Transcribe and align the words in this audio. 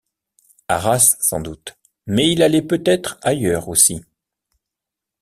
Arras 0.67 1.11
sans 1.19 1.41
doute; 1.41 1.77
mais 2.07 2.31
il 2.31 2.41
allait 2.41 2.63
peut-être 2.63 3.19
ailleurs 3.21 3.69
aussi. 3.69 4.03